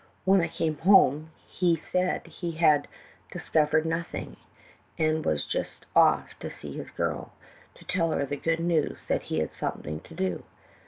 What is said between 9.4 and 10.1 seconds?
something